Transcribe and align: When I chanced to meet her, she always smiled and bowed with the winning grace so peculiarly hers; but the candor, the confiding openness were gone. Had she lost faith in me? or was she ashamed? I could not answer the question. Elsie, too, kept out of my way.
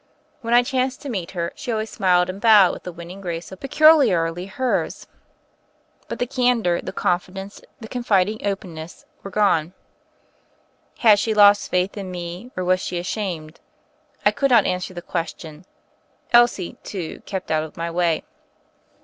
When 0.41 0.55
I 0.55 0.63
chanced 0.63 1.03
to 1.03 1.09
meet 1.09 1.29
her, 1.37 1.51
she 1.53 1.71
always 1.71 1.91
smiled 1.91 2.27
and 2.27 2.41
bowed 2.41 2.73
with 2.73 2.81
the 2.81 2.91
winning 2.91 3.21
grace 3.21 3.45
so 3.45 3.55
peculiarly 3.55 4.47
hers; 4.47 5.05
but 6.07 6.17
the 6.17 6.25
candor, 6.25 6.81
the 6.81 6.91
confiding 7.87 8.43
openness 8.43 9.05
were 9.21 9.29
gone. 9.29 9.73
Had 10.97 11.19
she 11.19 11.35
lost 11.35 11.69
faith 11.69 11.95
in 11.97 12.09
me? 12.09 12.49
or 12.57 12.63
was 12.63 12.79
she 12.81 12.97
ashamed? 12.97 13.59
I 14.25 14.31
could 14.31 14.49
not 14.49 14.65
answer 14.65 14.95
the 14.95 15.03
question. 15.03 15.65
Elsie, 16.33 16.77
too, 16.81 17.21
kept 17.27 17.51
out 17.51 17.61
of 17.61 17.77
my 17.77 17.91
way. 17.91 18.23